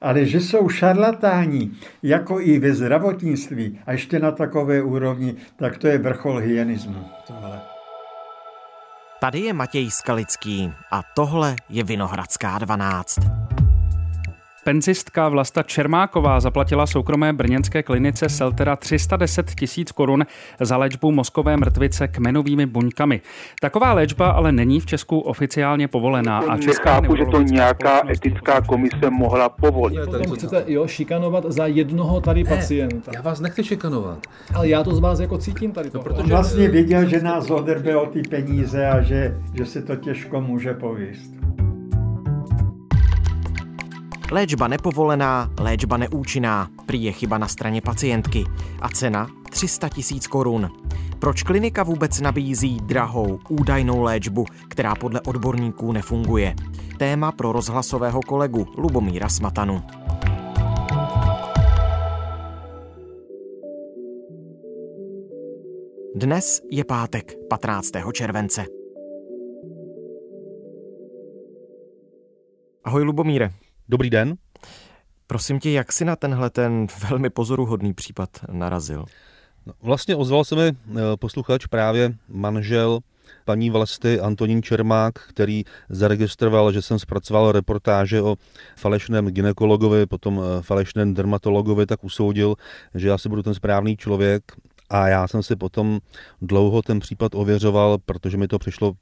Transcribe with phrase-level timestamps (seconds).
[0.00, 1.70] Ale že jsou šarlatáni,
[2.02, 7.04] jako i ve zdravotnictví, a ještě na takové úrovni, tak to je vrchol hyenismu.
[7.26, 7.60] Tohle.
[9.20, 13.18] Tady je Matěj Skalický a tohle je Vinohradská 12.
[14.64, 20.26] Penzistka Vlasta Čermáková zaplatila soukromé brněnské klinice Seltera 310 tisíc korun
[20.60, 23.20] za léčbu mozkové mrtvice kmenovými buňkami.
[23.60, 26.38] Taková léčba ale není v Česku oficiálně povolená.
[26.38, 30.04] A Česká Nechápu, že to nějaká etická komise mohla povolit.
[30.04, 33.12] Potom chcete jo, šikanovat za jednoho tady ne, pacienta.
[33.14, 34.26] Já vás nechci šikanovat.
[34.54, 35.90] Ale já to z vás jako cítím tady.
[35.94, 39.96] No, protože vlastně viděl, že nás odrbe o ty peníze a že, že se to
[39.96, 41.39] těžko může povíst.
[44.30, 48.44] Léčba nepovolená, léčba neúčinná, prý je chyba na straně pacientky.
[48.80, 50.70] A cena 300 tisíc korun.
[51.18, 56.54] Proč klinika vůbec nabízí drahou, údajnou léčbu, která podle odborníků nefunguje?
[56.98, 59.82] Téma pro rozhlasového kolegu Lubomíra Smatanu.
[66.14, 67.90] Dnes je pátek, 15.
[68.12, 68.66] července.
[72.84, 73.50] Ahoj Lubomíre.
[73.90, 74.34] Dobrý den.
[75.26, 79.04] Prosím tě, jak jsi na tenhle ten velmi pozoruhodný případ narazil?
[79.66, 83.00] No, vlastně ozval se mi eh, posluchač právě manžel
[83.44, 88.36] paní Vlasty Antonín Čermák, který zaregistroval, že jsem zpracoval reportáže o
[88.76, 92.54] falešném ginekologovi, potom eh, falešném dermatologovi, tak usoudil,
[92.94, 94.42] že já si budu ten správný člověk
[94.90, 96.00] a já jsem si potom
[96.42, 98.92] dlouho ten případ ověřoval, protože mi to přišlo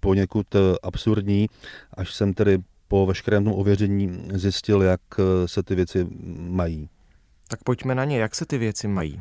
[0.00, 1.46] poněkud eh, absurdní,
[1.94, 6.06] až jsem tedy po veškerém tom ověření zjistil, jak eh, se ty věci
[6.48, 6.88] mají.
[7.48, 9.20] Tak pojďme na ně, jak se ty věci mají.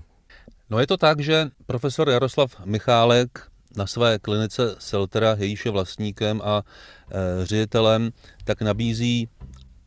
[0.69, 6.41] No je to tak, že profesor Jaroslav Michálek na své klinice Seltera, jejíž je vlastníkem
[6.43, 8.11] a e, ředitelem,
[8.43, 9.30] tak nabízí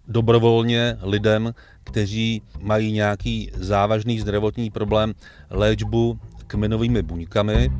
[0.08, 5.14] dobrovolně lidem, kteří mají nějaký závažný zdravotní problém,
[5.50, 7.72] léčbu kmenovými buňkami.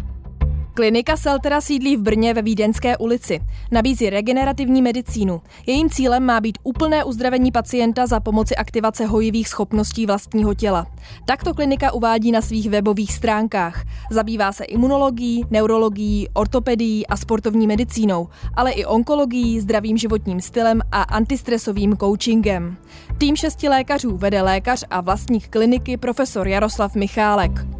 [0.79, 3.41] Klinika Seltera sídlí v Brně ve Vídeňské ulici.
[3.71, 5.41] Nabízí regenerativní medicínu.
[5.67, 10.87] Jejím cílem má být úplné uzdravení pacienta za pomoci aktivace hojivých schopností vlastního těla.
[11.25, 13.85] Takto klinika uvádí na svých webových stránkách.
[14.11, 21.03] Zabývá se imunologií, neurologií, ortopedií a sportovní medicínou, ale i onkologií, zdravým životním stylem a
[21.03, 22.77] antistresovým coachingem.
[23.19, 27.78] Tým šesti lékařů vede lékař a vlastník kliniky profesor Jaroslav Michálek.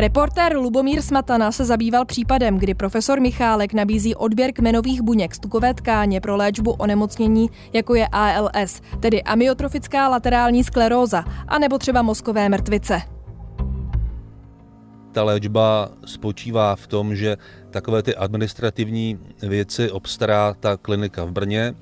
[0.00, 6.20] Reportér Lubomír Smatana se zabýval případem, kdy profesor Michálek nabízí odběr kmenových buněk stukové tkáně
[6.20, 13.02] pro léčbu onemocnění, jako je ALS, tedy amyotrofická laterální skleróza, anebo třeba mozkové mrtvice.
[15.12, 17.36] Ta léčba spočívá v tom, že
[17.70, 21.74] takové ty administrativní věci obstará ta klinika v Brně.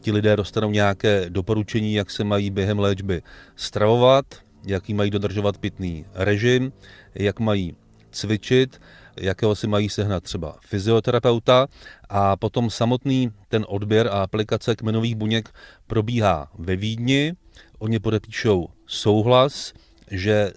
[0.00, 3.22] Ti lidé dostanou nějaké doporučení, jak se mají během léčby
[3.56, 4.24] stravovat,
[4.66, 6.72] jaký mají dodržovat pitný režim,
[7.14, 7.76] jak mají
[8.10, 8.80] cvičit,
[9.16, 11.66] jakého si mají sehnat třeba fyzioterapeuta
[12.08, 15.54] a potom samotný ten odběr a aplikace kmenových buněk
[15.86, 17.32] probíhá ve Vídni.
[17.78, 19.72] Oni podepíšou souhlas,
[20.10, 20.52] že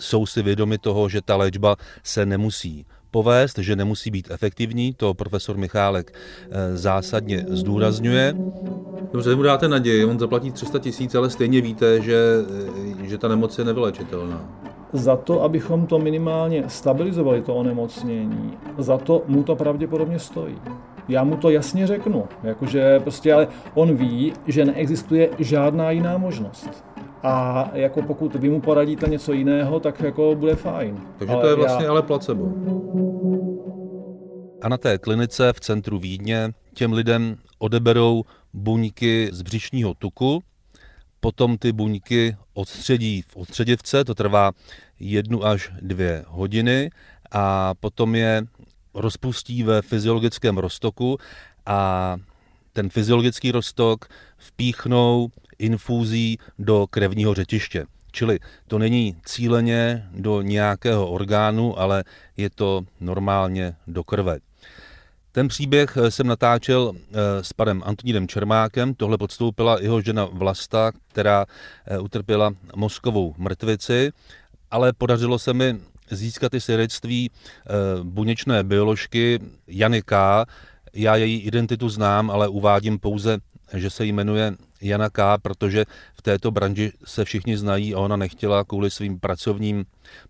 [0.00, 2.86] jsou si vědomi toho, že ta léčba se nemusí
[3.16, 8.34] povést, že nemusí být efektivní, to profesor Michálek eh, zásadně zdůrazňuje.
[9.12, 12.16] Dobře, mu dáte naději, on zaplatí 300 tisíc, ale stejně víte, že,
[13.00, 18.98] eh, že ta nemoc je nevylečitelná za to, abychom to minimálně stabilizovali, to onemocnění, za
[18.98, 20.54] to mu to pravděpodobně stojí.
[21.08, 26.84] Já mu to jasně řeknu, jakože prostě, ale on ví, že neexistuje žádná jiná možnost.
[27.22, 31.00] A jako pokud vy mu poradíte něco jiného, tak jako bude fajn.
[31.18, 31.90] Takže ale to je vlastně já...
[31.90, 32.52] ale placebo.
[34.66, 40.42] A na té klinice v centru Vídně těm lidem odeberou buňky z břišního tuku,
[41.20, 44.52] potom ty buňky odstředí v odstředivce, to trvá
[45.00, 46.90] jednu až dvě hodiny
[47.32, 48.42] a potom je
[48.94, 51.18] rozpustí ve fyziologickém roztoku
[51.66, 52.16] a
[52.72, 54.04] ten fyziologický roztok
[54.36, 55.28] vpíchnou
[55.58, 57.84] infúzí do krevního řetiště.
[58.12, 58.38] Čili
[58.68, 62.04] to není cíleně do nějakého orgánu, ale
[62.36, 64.38] je to normálně do krve.
[65.36, 70.92] Ten příběh eh, jsem natáčel eh, s panem Antonínem Čermákem, tohle podstoupila jeho žena Vlasta,
[71.08, 71.46] která
[71.86, 74.12] eh, utrpěla mozkovou mrtvici,
[74.70, 75.80] ale podařilo se mi
[76.10, 77.30] získat i svědectví
[78.02, 80.44] buněčné bioložky Jany K.
[80.94, 83.38] Já její identitu znám, ale uvádím pouze
[83.74, 85.84] že se jmenuje Jana K., protože
[86.14, 89.84] v této branži se všichni znají a ona nechtěla kvůli svým pracovním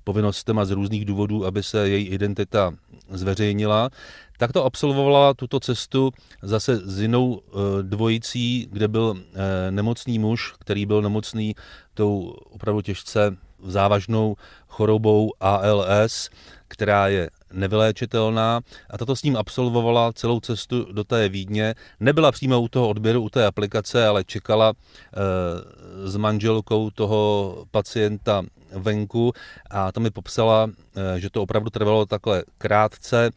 [0.04, 2.74] povinnostem a z různých důvodů, aby se její identita
[3.10, 3.90] zveřejnila,
[4.38, 6.12] tak to absolvovala tuto cestu
[6.42, 11.54] zase s jinou eh, dvojicí, kde byl eh, nemocný muž, který byl nemocný
[11.94, 14.36] tou opravdu těžce závažnou
[14.68, 16.30] chorobou ALS,
[16.68, 18.60] která je nevyléčitelná
[18.90, 21.74] a tato s ním absolvovala celou cestu do té Vídně.
[22.00, 28.42] Nebyla přímo u toho odběru, u té aplikace, ale čekala e, s manželkou toho pacienta
[28.72, 29.32] venku
[29.70, 33.30] a tam mi popsala, e, že to opravdu trvalo takhle krátce.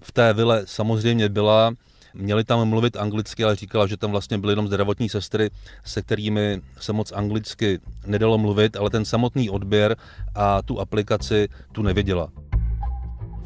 [0.00, 1.72] V té vile samozřejmě byla,
[2.18, 5.50] Měli tam mluvit anglicky, ale říkala, že tam vlastně byly jenom zdravotní sestry,
[5.84, 9.96] se kterými se moc anglicky nedalo mluvit, ale ten samotný odběr
[10.34, 12.28] a tu aplikaci tu nevěděla.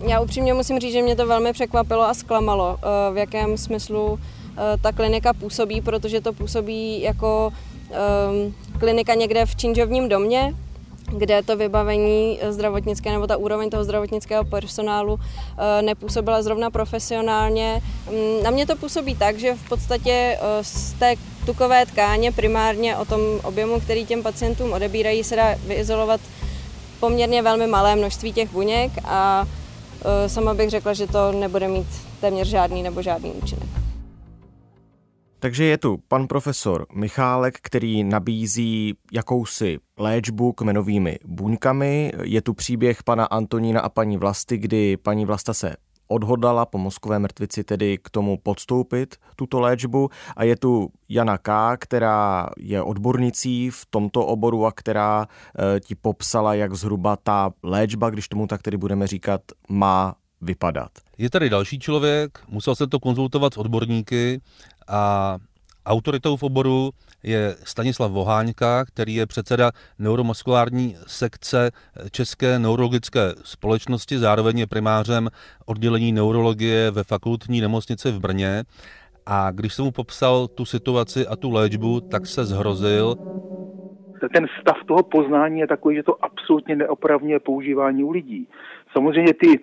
[0.07, 4.21] Já upřímně musím říct, že mě to velmi překvapilo a zklamalo, eh, v jakém smyslu
[4.57, 7.53] eh, ta klinika působí, protože to působí jako
[7.91, 10.55] ehm, klinika někde v činžovním domě,
[11.17, 17.83] kde to vybavení zdravotnické nebo ta úroveň toho zdravotnického personálu eh, nepůsobila zrovna profesionálně.
[18.11, 21.15] Mm, na mě to působí tak, že v podstatě z té
[21.47, 26.21] tukové tkáně primárně o tom objemu, který těm pacientům odebírají, se dá vyizolovat
[27.01, 29.47] poměrně velmi malé množství těch buněk a
[30.05, 31.87] Eh, sama bych řekla, že to nebude mít
[32.21, 33.70] téměř žádný nebo žádný účinek.
[35.41, 42.13] Takže je tu pan profesor Michálek, který nabízí jakousi léčbu kmenovými buňkami.
[42.23, 45.77] Je tu příběh pana Antonína a paní Vlasty, kdy paní Vlasta se
[46.09, 51.77] odhodlala po mozkové mrtvici tedy k tomu podstoupit tuto léčbu a je tu Jana K.,
[51.77, 58.11] která je odbornicí v tomto oboru a která e, ti popsala, jak zhruba ta léčba,
[58.11, 60.91] když tomu tak tedy budeme říkat, má vypadat.
[61.19, 64.41] Je tady další člověk, musel se to konzultovat s odborníky
[64.89, 65.37] a
[65.87, 66.91] autoritou v oboru
[67.23, 71.71] je Stanislav Voháňka, který je předseda neuromuskulární sekce
[72.11, 75.29] České neurologické společnosti, zároveň je primářem
[75.67, 78.65] oddělení neurologie ve fakultní nemocnici v Brně.
[79.27, 83.15] A když jsem mu popsal tu situaci a tu léčbu, tak se zhrozil.
[84.35, 88.49] Ten stav toho poznání je takový, že to absolutně neopravňuje používání u lidí.
[88.93, 89.61] Samozřejmě ty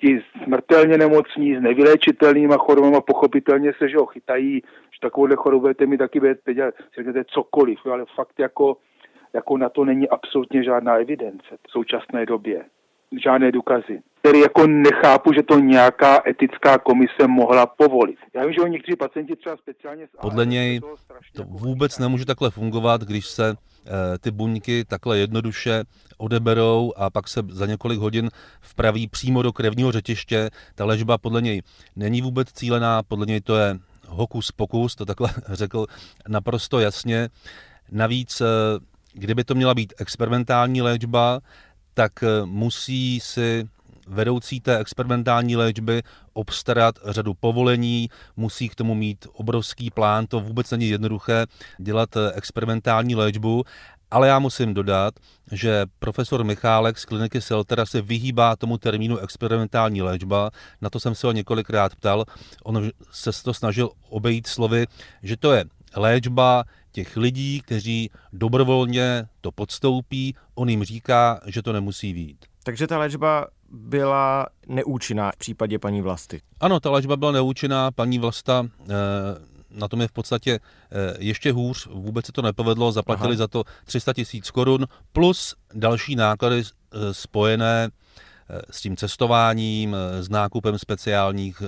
[0.00, 5.86] ti smrtelně nemocní s nevyléčitelnýma chorobama pochopitelně se, že ho chytají, že takovouhle chorobu budete
[5.86, 6.58] mi taky teď
[6.94, 8.76] řeknete cokoliv, ale fakt jako,
[9.32, 12.64] jako na to není absolutně žádná evidence v současné době.
[13.24, 14.00] Žádné důkazy.
[14.22, 18.18] Tedy jako nechápu, že to nějaká etická komise mohla povolit.
[18.34, 20.08] Já vím, že oni někteří pacienti třeba speciálně...
[20.20, 20.80] Podle něj
[21.36, 23.56] to vůbec nemůže takhle fungovat, když se
[23.88, 25.84] Eh, ty buňky takhle jednoduše
[26.18, 30.50] odeberou a pak se za několik hodin vpraví přímo do krevního řetiště.
[30.74, 31.62] Ta léčba podle něj
[31.96, 35.86] není vůbec cílená, podle něj to je hokus pokus, to takhle řekl
[36.28, 37.28] naprosto jasně.
[37.92, 38.44] Navíc, eh,
[39.12, 41.40] kdyby to měla být experimentální léčba,
[41.98, 43.68] tak eh, musí si
[44.06, 46.02] vedoucí té experimentální léčby
[46.32, 51.46] obstarat řadu povolení, musí k tomu mít obrovský plán, to vůbec není jednoduché
[51.78, 53.64] dělat eh, experimentální léčbu,
[54.10, 55.14] ale já musím dodat,
[55.52, 60.50] že profesor Michálek z kliniky Seltera se vyhýbá tomu termínu experimentální léčba.
[60.80, 62.24] Na to jsem se ho několikrát ptal.
[62.64, 64.86] On se to snažil obejít slovy,
[65.22, 65.64] že to je
[65.96, 70.34] léčba těch lidí, kteří dobrovolně to podstoupí.
[70.54, 72.44] On jim říká, že to nemusí být.
[72.64, 76.40] Takže ta léčba byla neúčinná v případě paní Vlasty.
[76.60, 77.90] Ano, ta léčba byla neúčinná.
[77.90, 78.94] Paní Vlasta eh,
[79.70, 83.36] na tom je v podstatě eh, ještě hůř, vůbec se to nepovedlo, zaplatili Aha.
[83.36, 87.88] za to 300 tisíc korun plus další náklady eh, spojené
[88.70, 91.62] s tím cestováním, s nákupem speciálních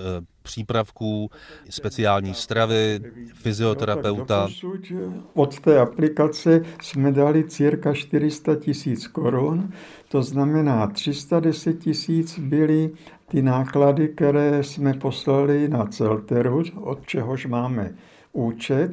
[0.50, 1.30] přípravků,
[1.70, 3.00] speciální stravy,
[3.34, 4.48] fyzioterapeuta.
[5.34, 9.72] Od té aplikace jsme dali cirka 400 tisíc korun,
[10.08, 12.90] to znamená 310 tisíc byly
[13.28, 17.94] ty náklady, které jsme poslali na Celteru, od čehož máme
[18.32, 18.90] účet.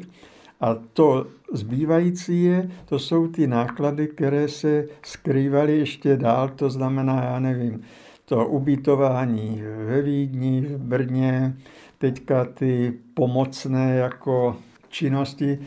[0.61, 7.23] A to zbývající je, to jsou ty náklady, které se skrývaly ještě dál, to znamená,
[7.23, 7.81] já nevím,
[8.29, 11.57] to ubytování ve Vídni, v Brně,
[11.97, 14.57] teďka ty pomocné jako
[14.89, 15.59] činnosti.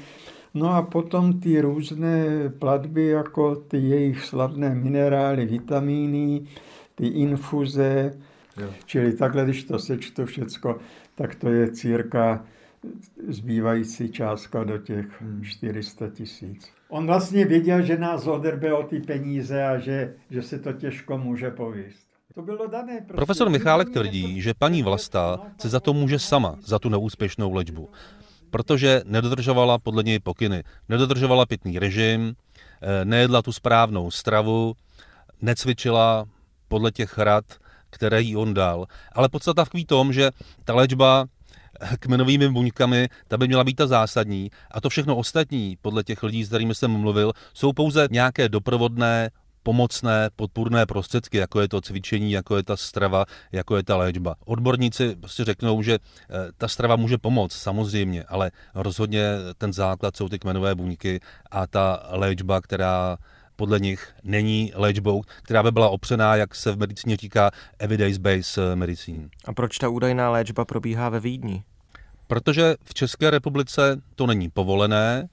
[0.55, 2.25] No a potom ty různé
[2.59, 6.47] platby, jako ty jejich slavné minerály, vitamíny,
[6.95, 8.15] ty infuze,
[8.57, 8.69] jo.
[8.87, 10.79] čili takhle, když to sečtu všecko,
[11.15, 12.45] tak to je círka
[13.29, 16.15] zbývající částka do těch 400 hmm.
[16.15, 16.69] tisíc.
[16.89, 21.19] On vlastně věděl, že nás odrbe o ty peníze a že, že se to těžko
[21.19, 22.10] může povíst.
[22.35, 23.15] To bylo dané, prostě.
[23.15, 27.89] Profesor Michálek tvrdí, že paní Vlasta se za to může sama, za tu neúspěšnou léčbu.
[28.51, 30.63] protože nedodržovala podle něj pokyny.
[30.89, 32.35] Nedodržovala pitný režim,
[32.83, 34.75] eh, nejedla tu správnou stravu,
[35.43, 36.27] necvičila
[36.69, 37.45] podle těch rad,
[37.91, 38.87] které jí on dal.
[39.13, 40.31] Ale podstata v tom, že
[40.65, 41.27] ta léčba
[41.99, 44.51] kmenovými buňkami, ta by měla být ta zásadní.
[44.71, 49.31] A to všechno ostatní, podle těch lidí, s kterými jsem mluvil, jsou pouze nějaké doprovodné
[49.63, 54.35] pomocné podpůrné prostředky, jako je to cvičení, jako je ta strava, jako je ta léčba.
[54.45, 59.23] Odborníci prostě řeknou, že eh, ta strava může pomoct, samozřejmě, ale rozhodně
[59.59, 63.17] ten základ jsou ty kmenové buňky a ta léčba, která
[63.57, 69.29] podle nich není léčbou, která by byla opřená, jak se v medicíně říká, evidence-based medicine.
[69.45, 71.63] A proč ta údajná léčba probíhá ve Vídni?
[72.27, 75.29] Protože v České republice to není povolené,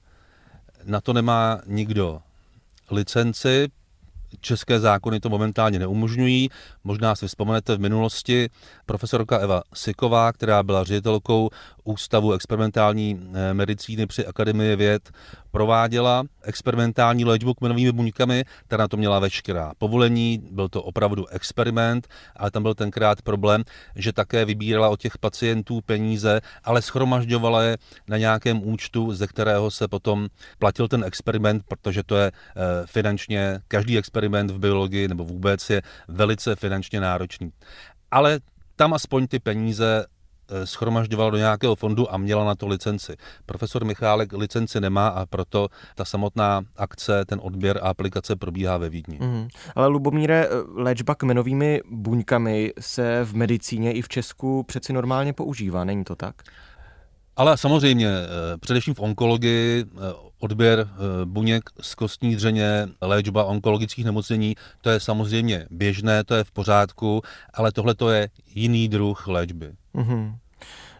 [0.84, 2.20] na to nemá nikdo
[2.90, 3.68] licenci,
[4.40, 6.48] České zákony to momentálně neumožňují.
[6.84, 8.50] Možná si vzpomenete v minulosti
[8.86, 11.50] profesorka Eva Siková, která byla ředitelkou
[11.88, 15.10] Ústavu experimentální eh, medicíny při Akademii věd,
[15.50, 22.08] prováděla experimentální léčbu kmenovými buňkami, která na to měla veškerá povolení, byl to opravdu experiment,
[22.36, 23.64] ale tam byl tenkrát problém,
[23.96, 27.76] že také vybírala od těch pacientů peníze, ale schromažďovala je
[28.08, 30.28] na nějakém účtu, ze kterého se potom
[30.58, 35.82] platil ten experiment, protože to je eh, finančně, každý experiment v biologii nebo vůbec je
[36.08, 37.50] velice finančně náročný.
[38.10, 38.40] Ale
[38.76, 40.06] tam aspoň ty peníze
[40.64, 43.16] schromažďovala do nějakého fondu a měla na to licenci.
[43.46, 48.88] Profesor Michálek licenci nemá a proto ta samotná akce, ten odběr a aplikace probíhá ve
[48.88, 49.18] Vídni.
[49.20, 49.48] Mm.
[49.74, 55.84] Ale Lubomíre, eh, léčba kmenovými buňkami se v medicíně i v Česku přeci normálně používá,
[55.84, 56.34] není to tak?
[57.36, 59.84] Ale samozřejmě, eh, především v onkologii,
[60.40, 60.88] odběr
[61.24, 67.22] buněk z kostní dřeně, léčba onkologických nemocnění, to je samozřejmě běžné, to je v pořádku,
[67.54, 69.72] ale tohle to je jiný druh léčby.
[69.98, 70.34] Mm-hmm.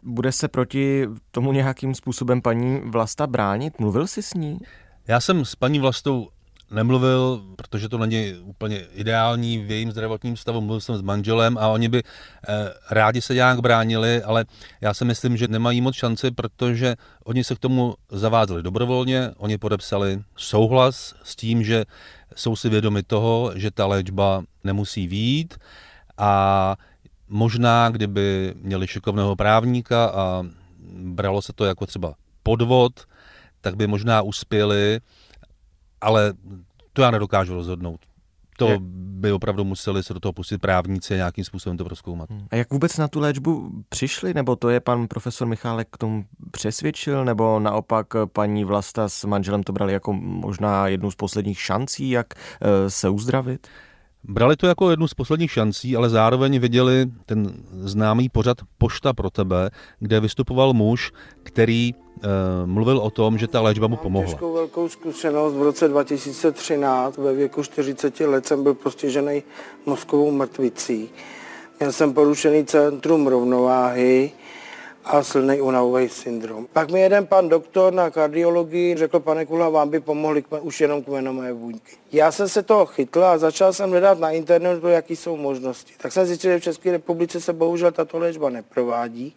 [0.02, 3.78] Bude se proti tomu nějakým způsobem paní Vlasta bránit?
[3.78, 4.58] Mluvil jsi s ní?
[5.08, 6.28] Já jsem s paní Vlastou
[6.70, 10.60] nemluvil, protože to není úplně ideální v jejím zdravotním stavu.
[10.60, 14.44] Mluvil jsem s manželem a oni by eh, rádi se nějak bránili, ale
[14.80, 19.58] já si myslím, že nemají moc šanci, protože oni se k tomu zavázali dobrovolně, oni
[19.58, 21.84] podepsali souhlas s tím, že
[22.36, 25.54] jsou si vědomi toho, že ta léčba nemusí výjít
[26.18, 26.76] a
[27.28, 30.42] Možná, kdyby měli šikovného právníka a
[30.98, 32.92] bralo se to jako třeba podvod,
[33.60, 35.00] tak by možná uspěli,
[36.00, 36.32] ale
[36.92, 38.00] to já nedokážu rozhodnout.
[38.58, 42.28] To by opravdu museli se do toho pustit právníci a nějakým způsobem to proskoumat.
[42.50, 44.34] A jak vůbec na tu léčbu přišli?
[44.34, 47.24] Nebo to je pan profesor Michálek k tomu přesvědčil?
[47.24, 52.26] Nebo naopak paní Vlasta s manželem to brali jako možná jednu z posledních šancí, jak
[52.34, 53.68] eh, se uzdravit?
[54.24, 59.30] Brali to jako jednu z posledních šancí, ale zároveň viděli ten známý pořad Pošta pro
[59.30, 61.96] tebe, kde vystupoval muž, který e,
[62.66, 64.30] mluvil o tom, že ta léčba mu pomohla.
[64.30, 69.42] Těžkou velkou zkušenost v roce 2013, ve věku 40 let jsem byl postižený
[69.86, 71.10] mozkovou mrtvicí.
[71.80, 74.32] Měl jsem porušený centrum rovnováhy,
[75.08, 76.66] a silný únavový syndrom.
[76.72, 80.80] Pak mi jeden pan doktor na kardiologii řekl, pane Kula, vám by pomohli kmen, už
[80.80, 81.96] jenom kmenové buňky.
[82.12, 85.94] Já jsem se toho chytl a začal jsem hledat na internetu, jaký jsou možnosti.
[85.98, 89.36] Tak jsem zjistil, že v České republice se bohužel tato léčba neprovádí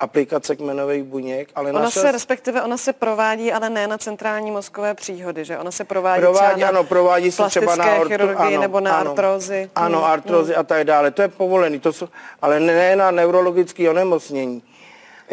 [0.00, 1.48] aplikace kmenových buněk.
[1.54, 2.02] Ale ona našel...
[2.02, 5.58] se, respektive ona se provádí, ale ne na centrální mozkové příhody, že?
[5.58, 8.08] Ona se provádí, provádí třeba ano, provádí se třeba na orto...
[8.08, 9.70] chirurgii ano, nebo na ano, artrózy.
[9.74, 10.06] Ano, hmm.
[10.06, 10.60] artrózy hmm.
[10.60, 11.10] a tak dále.
[11.10, 12.08] To je povolený, to jsou,
[12.42, 14.62] ale ne na neurologické onemocnění.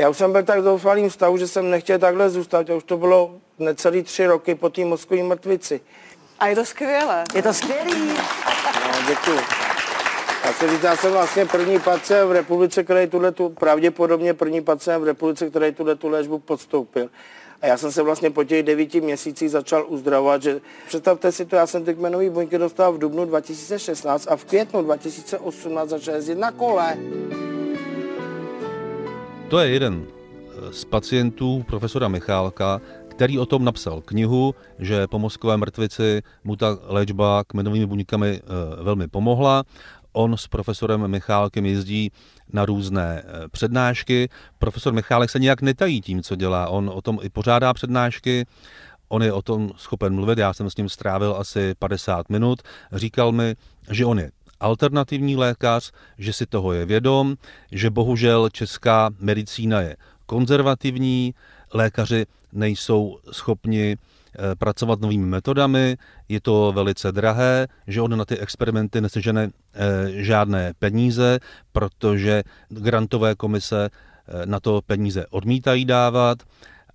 [0.01, 2.69] Já už jsem byl tak zoufalým stavu, že jsem nechtěl takhle zůstat.
[2.69, 5.81] A už to bylo necelý tři roky po té mozkové mrtvici.
[6.39, 7.23] A je to skvělé.
[7.35, 8.07] Je to skvělý.
[8.75, 9.39] No, děkuji.
[10.45, 14.61] Já se říct, já jsem vlastně první pacient v republice, který tuhle tu, pravděpodobně první
[14.61, 17.09] pacient v republice, který tuhle tu léčbu podstoupil.
[17.61, 21.55] A já jsem se vlastně po těch devíti měsících začal uzdravovat, že představte si to,
[21.55, 26.37] já jsem ty kmenový buňky dostal v dubnu 2016 a v květnu 2018 začal jezdit
[26.37, 26.97] na kole.
[29.51, 35.19] To je jeden eh, z pacientů profesora Michálka, který o tom napsal knihu, že po
[35.19, 39.63] mozkové mrtvici mu ta léčba kmenovými buňkami eh, velmi pomohla.
[40.11, 42.11] On s profesorem Michálkem jezdí
[42.53, 44.29] na různé eh, přednášky.
[44.59, 46.67] Profesor Michálek se nijak netají tím, co dělá.
[46.67, 48.45] On o tom i pořádá přednášky.
[49.07, 52.61] On je o tom schopen mluvit, já jsem s ním strávil asi 50 minut.
[52.91, 53.55] Říkal mi,
[53.89, 54.31] že on je
[54.61, 57.35] alternativní lékař, že si toho je vědom,
[57.71, 61.33] že bohužel česká medicína je konzervativní,
[61.73, 65.97] lékaři nejsou schopni eh, pracovat novými metodami,
[66.29, 71.39] je to velice drahé, že on na ty experimenty nesežene eh, žádné peníze,
[71.71, 76.37] protože grantové komise eh, na to peníze odmítají dávat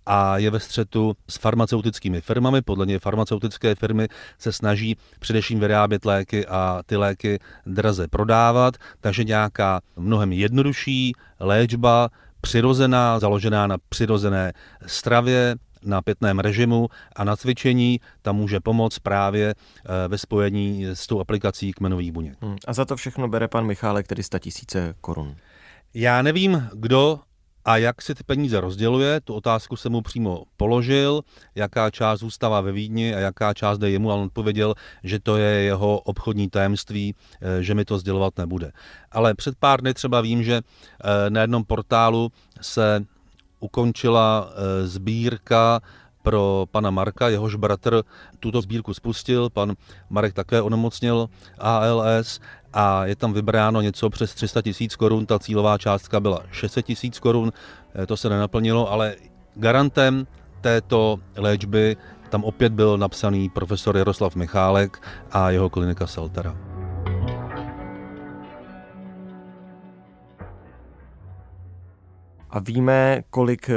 [0.06, 2.62] a je ve střetu s farmaceutickými firmami.
[2.62, 4.08] Podle něj farmaceutické firmy
[4.38, 12.08] se snaží především vyrábět léky a ty léky draze prodávat, takže nějaká mnohem jednodušší léčba,
[12.40, 14.52] přirozená, založená na přirozené
[14.86, 21.06] stravě, na pitném režimu a na cvičení, tam může pomoct právě eh, ve spojení s
[21.06, 22.36] tou aplikací kmenových buněk.
[22.42, 22.56] Hmm.
[22.66, 25.36] A za to všechno bere pan Michálek tedy 100 tisíce korun.
[25.94, 27.20] Já nevím, kdo
[27.66, 31.22] a jak si ty peníze rozděluje, tu otázku jsem mu přímo položil,
[31.54, 35.36] jaká část zůstává ve Vídni a jaká část jde jemu, a on odpověděl, že to
[35.36, 38.72] je jeho obchodní tajemství, eh, že mi to sdělovat nebude.
[39.12, 43.04] Ale před pár dny třeba vím, že eh, na jednom portálu se
[43.60, 45.80] ukončila eh, sbírka
[46.26, 48.02] pro pana Marka, jehož bratr
[48.40, 49.74] tuto sbírku spustil, pan
[50.10, 51.28] Marek také onemocnil
[51.58, 52.40] ALS
[52.72, 57.18] a je tam vybráno něco přes 300 tisíc korun, ta cílová částka byla 600 tisíc
[57.18, 57.52] korun,
[57.94, 59.14] eh, to se nenaplnilo, ale
[59.54, 60.26] garantem
[60.60, 61.96] této léčby
[62.28, 65.02] tam opět byl napsaný profesor Jaroslav Michálek
[65.32, 66.65] a jeho klinika Seltera.
[72.56, 73.74] A víme, kolik eh,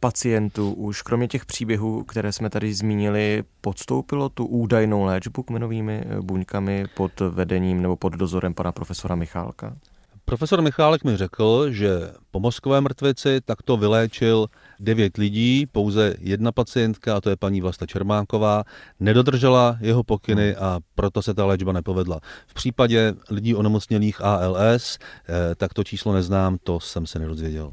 [0.00, 6.20] pacientů už, kromě těch příběhů, které jsme tady zmínili, podstoupilo tu údajnou léčbu kmenovými eh,
[6.20, 9.76] buňkami pod vedením nebo pod dozorem pana profesora Michálka?
[10.24, 14.46] Profesor Michálek mi řekl, že po mozkové mrtvici takto vyléčil
[14.80, 18.64] devět lidí, pouze jedna pacientka, a to je paní Vlasta Čermáková,
[19.00, 20.64] nedodržela jeho pokyny hmm.
[20.64, 22.20] a proto se ta léčba nepovedla.
[22.46, 27.70] V případě lidí onemocněných ALS, eh, tak to číslo neznám, to jsem se nedozvěděl.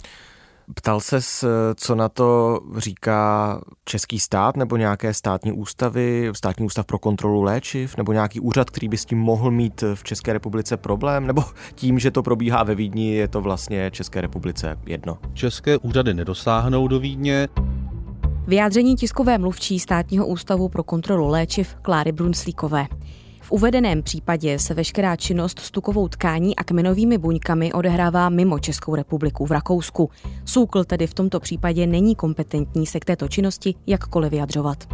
[0.76, 1.20] Ptal se,
[1.76, 7.98] co na to říká český stát nebo nějaké státní ústavy, státní ústav pro kontrolu léčiv
[7.98, 11.44] nebo nějaký úřad, který by s tím mohl mít v České republice problém, nebo
[11.76, 15.18] tím, že to probíhá ve Vídni, je to vlastně České republice jedno?
[15.34, 17.48] České úřady nedosáhnou do Vídně.
[18.48, 22.88] Vyjádření tiskové mluvčí státního ústavu pro kontrolu léčiv Kláry Brunslíkové.
[23.44, 28.96] V uvedeném případě se veškerá činnost s tukovou tkání a kmenovými buňkami odehrává mimo Českou
[28.96, 30.10] republiku v Rakousku.
[30.46, 34.88] Soukl tedy v tomto případě není kompetentní se k této činnosti jakkoliv vyjadřovat.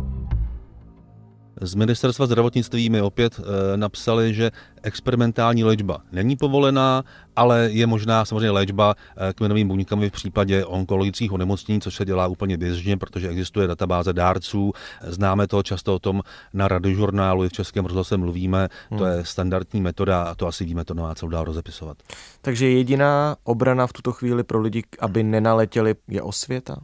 [1.61, 4.51] Z ministerstva zdravotnictví mi opět e, napsali, že
[4.83, 7.03] experimentální léčba není povolená,
[7.35, 12.27] ale je možná samozřejmě léčba e, kmenovým buňkami v případě onkologických onemocnění, což se dělá
[12.27, 14.71] úplně běžně, protože existuje databáze dárců.
[15.07, 16.21] Známe to často o tom
[16.53, 18.67] na radiožurnálu i v Českém rozhlase mluvíme.
[18.89, 18.99] Hmm.
[18.99, 21.97] To je standardní metoda a to asi víme, to nemá co dál rozepisovat.
[22.41, 26.75] Takže jediná obrana v tuto chvíli pro lidi, aby nenaletěli, je osvěta?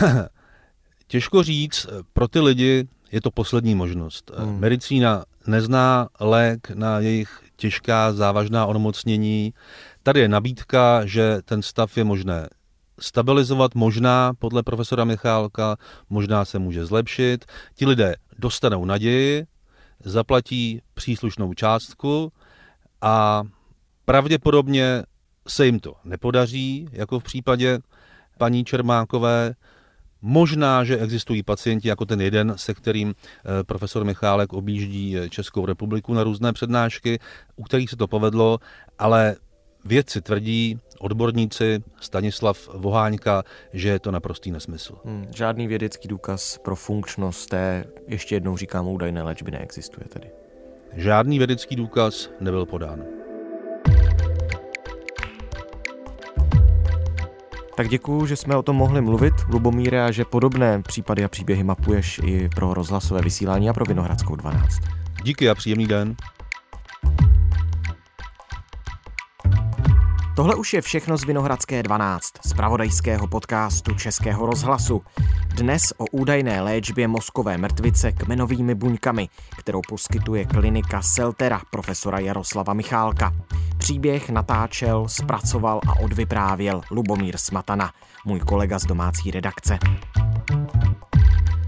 [1.06, 4.30] Těžko říct, pro ty lidi je to poslední možnost.
[4.36, 4.58] Hmm.
[4.58, 9.54] Medicína nezná lék na jejich těžká závažná onemocnění.
[10.02, 12.48] Tady je nabídka, že ten stav je možné
[13.00, 15.76] stabilizovat, možná podle profesora Michálka,
[16.10, 17.44] možná se může zlepšit.
[17.74, 19.44] Ti lidé dostanou naději,
[20.04, 22.32] zaplatí příslušnou částku
[23.00, 23.42] a
[24.04, 25.02] pravděpodobně
[25.48, 27.78] se jim to nepodaří, jako v případě
[28.38, 29.54] paní Čermákové,
[30.22, 36.14] Možná, že existují pacienti jako ten jeden, se kterým eh, profesor Michálek objíždí Českou republiku
[36.14, 37.18] na různé přednášky,
[37.56, 38.58] u kterých se to povedlo,
[38.98, 39.36] ale
[39.84, 44.94] vědci tvrdí, odborníci, Stanislav Voháňka, že je to naprostý nesmysl.
[45.04, 50.30] Hmm, žádný vědecký důkaz pro funkčnost té, ještě jednou říkám, údajné léčby neexistuje tedy.
[50.96, 53.21] Žádný vědecký důkaz nebyl podán.
[57.82, 61.64] Tak děkuju, že jsme o tom mohli mluvit, Lubomíre, a že podobné případy a příběhy
[61.64, 64.78] mapuješ i pro rozhlasové vysílání a pro Vinohradskou 12.
[65.24, 66.16] Díky a příjemný den.
[70.36, 75.02] Tohle už je všechno z Vinohradské 12, z pravodajského podcastu Českého rozhlasu.
[75.54, 83.32] Dnes o údajné léčbě mozkové mrtvice kmenovými buňkami, kterou poskytuje klinika Seltera profesora Jaroslava Michálka.
[83.78, 87.92] Příběh natáčel, zpracoval a odvyprávěl Lubomír Smatana,
[88.26, 89.78] můj kolega z domácí redakce.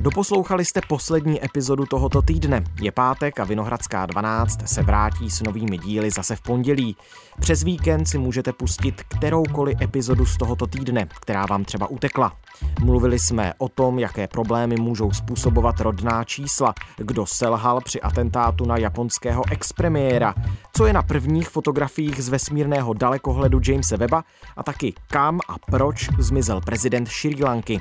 [0.04, 2.64] Doposlouchali jste poslední epizodu tohoto týdne.
[2.80, 6.96] Je pátek a Vinohradská 12 se vrátí s novými díly zase v pondělí.
[7.40, 12.32] Přes víkend si můžete pustit kteroukoliv epizodu z tohoto týdne, která vám třeba utekla.
[12.80, 18.76] Mluvili jsme o tom, jaké problémy můžou způsobovat rodná čísla, kdo selhal při atentátu na
[18.76, 20.34] japonského expremiéra,
[20.72, 24.24] co je na prvních fotografiích z vesmírného dalekohledu Jamesa Weba
[24.56, 27.80] a taky kam a proč zmizel prezident Sri Lanky.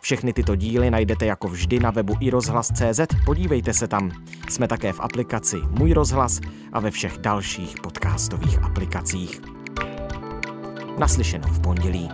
[0.00, 4.10] Všechny tyto díly najdete jako vždy na webu iRozhlas.cz, podívejte se tam.
[4.48, 6.40] Jsme také v aplikaci Můj rozhlas
[6.72, 9.40] a ve všech dalších podcastových aplikacích.
[10.98, 12.10] Naslyšenou v pondělí.